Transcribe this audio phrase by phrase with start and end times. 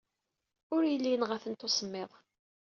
[0.75, 2.11] Ur yelli yenɣa-tent usemmiḍ.